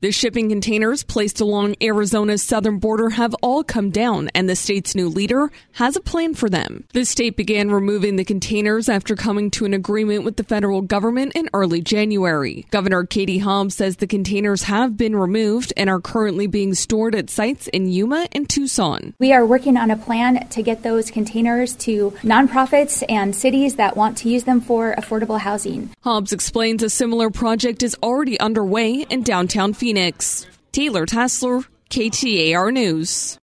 [0.00, 4.94] The shipping containers placed along Arizona's southern border have all come down, and the state's
[4.94, 6.84] new leader has a plan for them.
[6.92, 11.32] The state began removing the containers after coming to an agreement with the federal government
[11.34, 12.64] in early January.
[12.70, 17.28] Governor Katie Hobbs says the containers have been removed and are currently being stored at
[17.28, 19.14] sites in Yuma and Tucson.
[19.18, 23.96] We are working on a plan to get those containers to nonprofits and cities that
[23.96, 25.90] want to use them for affordable housing.
[26.04, 29.87] Hobbs explains a similar project is already underway in downtown Phoenix.
[30.72, 33.36] Taylor Tassler, KTAR News.